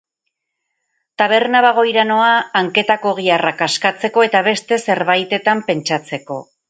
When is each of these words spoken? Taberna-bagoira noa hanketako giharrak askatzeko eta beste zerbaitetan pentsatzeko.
Taberna-bagoira 1.21 2.05
noa 2.13 2.31
hanketako 2.61 3.13
giharrak 3.19 3.61
askatzeko 3.67 4.25
eta 4.31 4.45
beste 4.49 4.81
zerbaitetan 4.87 5.63
pentsatzeko. 5.69 6.41